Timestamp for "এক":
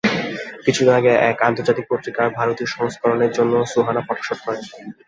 1.29-1.37